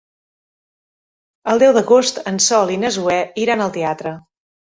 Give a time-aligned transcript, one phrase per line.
[1.53, 4.15] El deu d'agost en Sol i na Zoè iran al teatre.